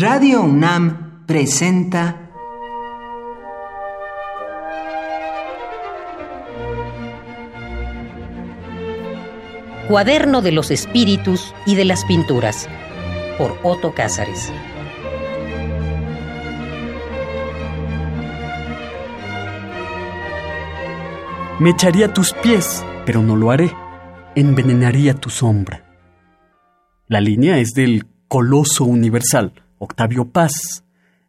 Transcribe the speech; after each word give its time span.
Radio 0.00 0.40
UNAM 0.40 1.26
presenta 1.26 2.30
Cuaderno 9.88 10.40
de 10.40 10.52
los 10.52 10.70
Espíritus 10.70 11.54
y 11.66 11.74
de 11.74 11.84
las 11.84 12.06
Pinturas 12.06 12.66
por 13.36 13.58
Otto 13.62 13.92
Cázares. 13.92 14.50
Me 21.58 21.68
echaría 21.68 22.14
tus 22.14 22.32
pies, 22.32 22.82
pero 23.04 23.20
no 23.20 23.36
lo 23.36 23.50
haré. 23.50 23.70
Envenenaría 24.34 25.12
tu 25.12 25.28
sombra. 25.28 25.84
La 27.06 27.20
línea 27.20 27.58
es 27.58 27.74
del 27.74 28.06
Coloso 28.28 28.84
Universal, 28.84 29.52
Octavio 29.80 30.26
Paz, 30.26 30.84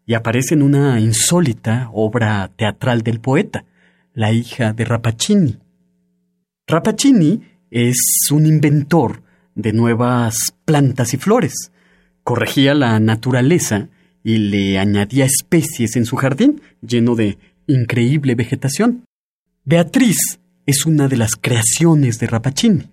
y 0.05 0.13
aparece 0.13 0.55
en 0.55 0.61
una 0.61 0.99
insólita 0.99 1.89
obra 1.93 2.51
teatral 2.55 3.01
del 3.01 3.21
poeta, 3.21 3.63
La 4.13 4.33
hija 4.33 4.73
de 4.73 4.83
Rapacini. 4.83 5.57
Rapacini 6.67 7.41
es 7.69 7.97
un 8.29 8.45
inventor 8.45 9.23
de 9.55 9.71
nuevas 9.71 10.53
plantas 10.65 11.13
y 11.13 11.17
flores. 11.17 11.71
Corregía 12.23 12.73
la 12.73 12.99
naturaleza 12.99 13.87
y 14.21 14.37
le 14.37 14.77
añadía 14.77 15.25
especies 15.25 15.95
en 15.95 16.05
su 16.05 16.17
jardín 16.17 16.61
lleno 16.81 17.15
de 17.15 17.37
increíble 17.67 18.35
vegetación. 18.35 19.05
Beatriz 19.63 20.39
es 20.65 20.85
una 20.85 21.07
de 21.07 21.15
las 21.15 21.37
creaciones 21.37 22.19
de 22.19 22.27
Rapacini. 22.27 22.89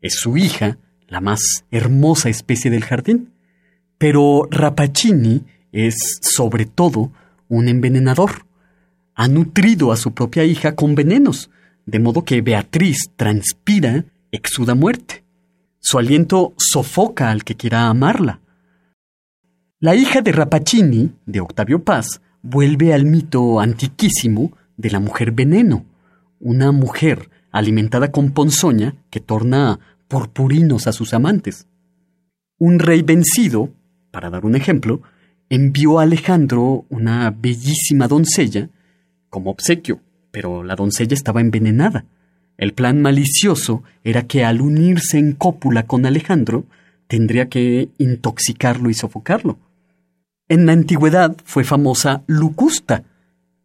Es 0.00 0.14
su 0.14 0.36
hija, 0.36 0.78
la 1.08 1.20
más 1.20 1.64
hermosa 1.72 2.28
especie 2.28 2.70
del 2.70 2.84
jardín. 2.84 3.33
Pero 3.98 4.48
Rapacini 4.50 5.44
es, 5.72 6.18
sobre 6.20 6.66
todo, 6.66 7.12
un 7.48 7.68
envenenador. 7.68 8.46
Ha 9.14 9.28
nutrido 9.28 9.92
a 9.92 9.96
su 9.96 10.12
propia 10.12 10.44
hija 10.44 10.74
con 10.74 10.94
venenos, 10.94 11.50
de 11.86 11.98
modo 11.98 12.24
que 12.24 12.40
Beatriz 12.40 13.10
transpira, 13.16 14.04
exuda 14.32 14.74
muerte. 14.74 15.24
Su 15.80 15.98
aliento 15.98 16.54
sofoca 16.56 17.30
al 17.30 17.44
que 17.44 17.56
quiera 17.56 17.88
amarla. 17.88 18.40
La 19.80 19.94
hija 19.94 20.22
de 20.22 20.32
Rapacini, 20.32 21.12
de 21.26 21.40
Octavio 21.40 21.84
Paz, 21.84 22.20
vuelve 22.42 22.94
al 22.94 23.04
mito 23.04 23.60
antiquísimo 23.60 24.56
de 24.76 24.90
la 24.90 25.00
mujer 25.00 25.32
veneno, 25.32 25.84
una 26.40 26.72
mujer 26.72 27.30
alimentada 27.52 28.10
con 28.10 28.32
ponzoña 28.32 28.94
que 29.10 29.20
torna 29.20 29.78
purpurinos 30.08 30.86
a 30.86 30.92
sus 30.92 31.14
amantes. 31.14 31.66
Un 32.58 32.78
rey 32.78 33.02
vencido, 33.02 33.70
para 34.14 34.30
dar 34.30 34.46
un 34.46 34.54
ejemplo, 34.54 35.02
envió 35.50 35.98
a 35.98 36.04
Alejandro 36.04 36.86
una 36.88 37.34
bellísima 37.36 38.06
doncella 38.06 38.68
como 39.28 39.50
obsequio, 39.50 39.98
pero 40.30 40.62
la 40.62 40.76
doncella 40.76 41.14
estaba 41.14 41.40
envenenada. 41.40 42.04
El 42.56 42.74
plan 42.74 43.02
malicioso 43.02 43.82
era 44.04 44.28
que 44.28 44.44
al 44.44 44.60
unirse 44.60 45.18
en 45.18 45.32
cópula 45.32 45.86
con 45.88 46.06
Alejandro, 46.06 46.64
tendría 47.08 47.48
que 47.48 47.88
intoxicarlo 47.98 48.88
y 48.88 48.94
sofocarlo. 48.94 49.58
En 50.48 50.64
la 50.64 50.74
antigüedad 50.74 51.36
fue 51.44 51.64
famosa 51.64 52.22
Lucusta, 52.28 53.02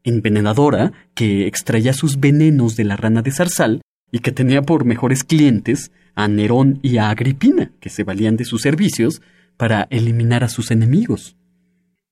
envenenadora 0.03 0.93
que 1.13 1.45
extraía 1.45 1.93
sus 1.93 2.19
venenos 2.19 2.75
de 2.75 2.85
la 2.85 2.97
rana 2.97 3.21
de 3.21 3.31
zarzal 3.31 3.81
y 4.11 4.19
que 4.19 4.31
tenía 4.31 4.63
por 4.63 4.83
mejores 4.83 5.23
clientes 5.23 5.91
a 6.15 6.27
Nerón 6.27 6.79
y 6.81 6.97
a 6.97 7.11
Agripina, 7.11 7.71
que 7.79 7.91
se 7.91 8.03
valían 8.03 8.35
de 8.35 8.45
sus 8.45 8.63
servicios 8.63 9.21
para 9.59 9.87
eliminar 9.89 10.45
a 10.45 10.47
sus 10.47 10.71
enemigos. 10.71 11.35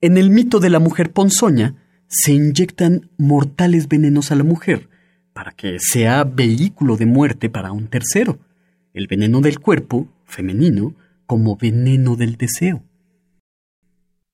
En 0.02 0.18
el 0.18 0.32
mito 0.32 0.60
de 0.60 0.70
la 0.70 0.80
mujer 0.80 1.14
ponzoña 1.14 1.76
se 2.10 2.34
inyectan 2.34 3.10
mortales 3.18 3.88
venenos 3.88 4.34
a 4.34 4.36
la 4.36 4.44
mujer 4.44 4.90
para 5.32 5.54
que 5.54 5.78
sea 5.80 6.26
vehículo 6.26 6.98
de 6.98 7.06
muerte 7.06 7.50
para 7.50 7.72
un 7.72 7.88
tercero, 7.88 8.38
el 8.94 9.08
veneno 9.08 9.40
del 9.40 9.62
cuerpo, 9.62 10.10
femenino, 10.26 10.94
como 11.26 11.56
veneno 11.56 12.18
del 12.18 12.36
deseo. 12.36 12.84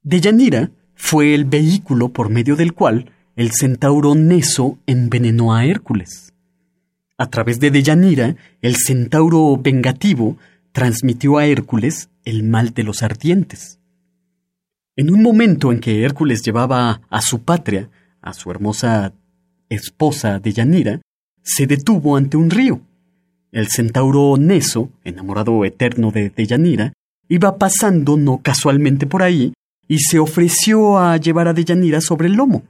Deyanira 0.02 0.72
fue 0.96 1.36
el 1.36 1.46
vehículo 1.46 2.10
por 2.10 2.32
medio 2.32 2.56
del 2.56 2.74
cual 2.74 3.12
el 3.36 3.52
centauro 3.52 4.16
Neso 4.16 4.80
envenenó 4.88 5.54
a 5.54 5.66
Hércules. 5.66 6.34
A 7.20 7.30
través 7.30 7.60
de 7.60 7.70
Deyanira, 7.70 8.38
el 8.64 8.76
centauro 8.76 9.56
vengativo 9.58 10.38
transmitió 10.72 11.38
a 11.38 11.46
Hércules 11.46 12.10
el 12.26 12.44
mal 12.44 12.74
de 12.74 12.84
los 12.84 13.04
ardientes. 13.04 13.80
En 14.96 15.12
un 15.12 15.22
momento 15.22 15.72
en 15.72 15.80
que 15.80 16.04
Hércules 16.04 16.42
llevaba 16.44 17.02
a 17.10 17.22
su 17.22 17.44
patria, 17.44 17.90
a 18.22 18.34
su 18.34 18.52
hermosa 18.52 19.14
esposa 19.70 20.40
Deyanira, 20.40 21.02
se 21.42 21.68
detuvo 21.68 22.16
ante 22.16 22.38
un 22.38 22.50
río. 22.50 22.82
El 23.52 23.68
centauro 23.68 24.38
Neso, 24.38 24.92
enamorado 25.04 25.66
eterno 25.66 26.12
de 26.12 26.30
Deyanira, 26.30 26.94
iba 27.28 27.58
pasando 27.58 28.18
no 28.18 28.42
casualmente 28.42 29.08
por 29.08 29.24
ahí 29.24 29.54
y 29.88 30.00
se 30.00 30.20
ofreció 30.20 30.98
a 30.98 31.18
llevar 31.18 31.48
a 31.48 31.54
Deyanira 31.54 32.02
sobre 32.02 32.28
el 32.28 32.34
lomo 32.34 32.64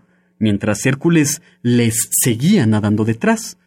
mientras 0.44 0.85
Hércules 0.85 1.41
les 1.62 2.09
seguía 2.12 2.66
nadando 2.66 3.06
detrás. 3.06 3.58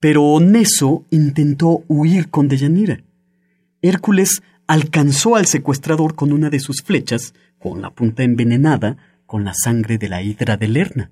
Pero 0.00 0.40
Neso 0.40 1.04
intentó 1.10 1.84
huir 1.86 2.30
con 2.30 2.48
Deyanira. 2.48 3.02
Hércules 3.82 4.42
alcanzó 4.68 5.34
al 5.34 5.46
secuestrador 5.46 6.14
con 6.14 6.32
una 6.32 6.50
de 6.50 6.60
sus 6.60 6.82
flechas, 6.82 7.34
con 7.58 7.82
la 7.82 7.90
punta 7.90 8.22
envenenada, 8.22 8.96
con 9.26 9.44
la 9.44 9.54
sangre 9.54 9.98
de 9.98 10.08
la 10.08 10.22
hidra 10.22 10.56
de 10.56 10.68
Lerna. 10.68 11.10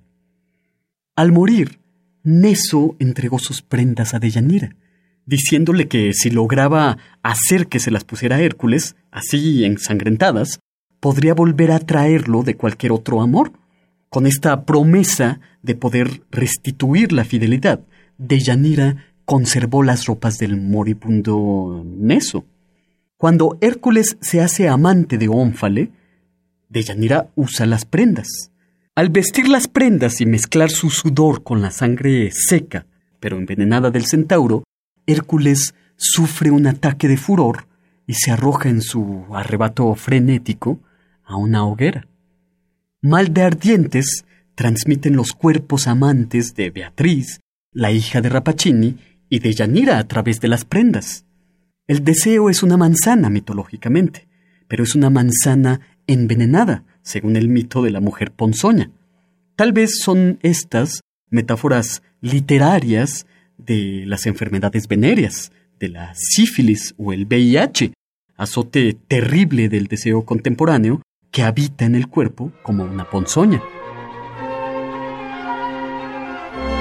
Al 1.16 1.32
morir, 1.32 1.80
Neso 2.22 2.94
entregó 3.00 3.40
sus 3.40 3.62
prendas 3.62 4.14
a 4.14 4.20
Deyanira, 4.20 4.76
diciéndole 5.24 5.88
que 5.88 6.12
si 6.12 6.30
lograba 6.30 6.98
hacer 7.22 7.66
que 7.66 7.80
se 7.80 7.90
las 7.90 8.04
pusiera 8.04 8.40
Hércules, 8.40 8.94
así 9.10 9.64
ensangrentadas, 9.64 10.60
podría 11.00 11.34
volver 11.34 11.72
a 11.72 11.80
traerlo 11.80 12.42
de 12.42 12.56
cualquier 12.56 12.92
otro 12.92 13.20
amor 13.20 13.52
con 14.08 14.26
esta 14.26 14.64
promesa 14.64 15.40
de 15.62 15.74
poder 15.74 16.22
restituir 16.30 17.12
la 17.12 17.24
fidelidad, 17.24 17.80
Deyanira 18.18 19.12
conservó 19.24 19.82
las 19.82 20.06
ropas 20.06 20.38
del 20.38 20.56
moribundo 20.56 21.84
Neso. 21.84 22.44
Cuando 23.16 23.58
Hércules 23.60 24.18
se 24.20 24.40
hace 24.40 24.68
amante 24.68 25.18
de 25.18 25.28
Ónfale, 25.28 25.90
Deyanira 26.68 27.30
usa 27.34 27.66
las 27.66 27.84
prendas. 27.84 28.50
Al 28.94 29.10
vestir 29.10 29.48
las 29.48 29.68
prendas 29.68 30.20
y 30.20 30.26
mezclar 30.26 30.70
su 30.70 30.90
sudor 30.90 31.42
con 31.42 31.62
la 31.62 31.70
sangre 31.70 32.30
seca, 32.32 32.86
pero 33.20 33.38
envenenada 33.38 33.90
del 33.90 34.06
centauro, 34.06 34.64
Hércules 35.06 35.74
sufre 35.96 36.50
un 36.50 36.66
ataque 36.66 37.08
de 37.08 37.16
furor 37.16 37.66
y 38.06 38.14
se 38.14 38.30
arroja 38.30 38.68
en 38.68 38.82
su 38.82 39.26
arrebato 39.32 39.94
frenético 39.94 40.80
a 41.24 41.36
una 41.36 41.64
hoguera 41.64 42.06
mal 43.06 43.32
de 43.32 43.42
ardientes 43.42 44.24
transmiten 44.54 45.16
los 45.16 45.32
cuerpos 45.32 45.86
amantes 45.86 46.54
de 46.54 46.70
Beatriz, 46.70 47.40
la 47.72 47.92
hija 47.92 48.20
de 48.20 48.28
Rapacini, 48.28 48.96
y 49.28 49.40
de 49.40 49.52
Yanira 49.52 49.98
a 49.98 50.06
través 50.06 50.40
de 50.40 50.48
las 50.48 50.64
prendas. 50.64 51.24
El 51.86 52.02
deseo 52.02 52.50
es 52.50 52.64
una 52.64 52.76
manzana 52.76 53.30
mitológicamente, 53.30 54.26
pero 54.66 54.82
es 54.82 54.96
una 54.96 55.08
manzana 55.08 55.80
envenenada, 56.08 56.82
según 57.02 57.36
el 57.36 57.48
mito 57.48 57.82
de 57.82 57.92
la 57.92 58.00
mujer 58.00 58.32
ponzoña. 58.32 58.90
Tal 59.54 59.72
vez 59.72 60.00
son 60.00 60.40
estas 60.42 61.02
metáforas 61.30 62.02
literarias 62.20 63.26
de 63.56 64.02
las 64.04 64.26
enfermedades 64.26 64.88
venéreas, 64.88 65.52
de 65.78 65.88
la 65.88 66.12
sífilis 66.16 66.94
o 66.98 67.12
el 67.12 67.26
VIH, 67.26 67.92
azote 68.36 68.96
terrible 69.06 69.68
del 69.68 69.86
deseo 69.86 70.24
contemporáneo 70.24 71.02
que 71.30 71.44
habita 71.44 71.84
en 71.84 71.94
el 71.94 72.08
cuerpo 72.08 72.52
como 72.62 72.84
una 72.84 73.08
ponzoña. 73.08 73.62